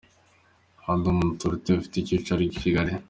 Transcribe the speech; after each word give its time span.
Hamadoun 0.83 1.23
Touré, 1.39 1.73
ifite 1.77 1.95
icyicaro 1.99 2.41
i 2.45 2.51
Kigali. 2.61 2.91